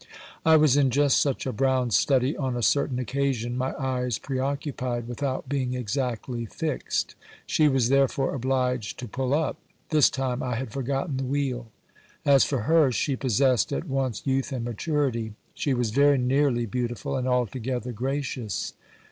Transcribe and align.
I 0.43 0.55
was 0.55 0.77
in 0.77 0.89
just 0.89 1.21
such 1.21 1.45
a 1.45 1.53
brown 1.53 1.91
study 1.91 2.35
on 2.35 2.57
a 2.57 2.63
certain 2.63 2.97
occasion, 2.97 3.55
my 3.55 3.75
eyes 3.77 4.17
preoccupied 4.17 5.07
without 5.07 5.47
being 5.47 5.75
exactly 5.75 6.47
fixed. 6.47 7.13
She 7.45 7.67
was 7.67 7.89
therefore 7.89 8.33
obliged 8.33 8.97
to 8.97 9.07
pull 9.07 9.31
up; 9.31 9.57
this 9.89 10.09
time 10.09 10.41
I 10.41 10.55
had 10.55 10.71
forgotten 10.71 11.17
the 11.17 11.23
wheel. 11.25 11.67
As 12.25 12.43
for 12.45 12.61
her, 12.61 12.91
she 12.91 13.15
possessed 13.15 13.71
at 13.71 13.87
once 13.87 14.25
youth 14.25 14.51
and 14.51 14.65
maturity; 14.65 15.35
she 15.53 15.75
was 15.75 15.91
very 15.91 16.17
nearly 16.17 16.65
beautiful 16.65 17.15
and 17.15 17.27
altogether 17.27 17.91
gracious. 17.91 18.73